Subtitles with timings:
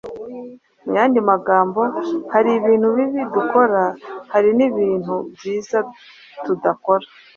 [0.85, 1.81] Mu yandi magambo,
[2.33, 3.81] hari ibintu bibi dukora,
[4.31, 5.77] hari n’ibintu byiza
[6.45, 7.05] tudakora.